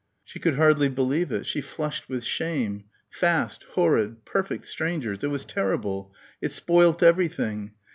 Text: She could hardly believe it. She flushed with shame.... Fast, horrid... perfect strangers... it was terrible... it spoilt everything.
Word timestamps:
She 0.23 0.39
could 0.39 0.55
hardly 0.55 0.89
believe 0.89 1.31
it. 1.31 1.45
She 1.45 1.61
flushed 1.61 2.09
with 2.09 2.23
shame.... 2.23 2.85
Fast, 3.11 3.65
horrid... 3.75 4.25
perfect 4.25 4.65
strangers... 4.65 5.23
it 5.23 5.27
was 5.27 5.45
terrible... 5.45 6.11
it 6.41 6.51
spoilt 6.51 7.03
everything. 7.03 7.73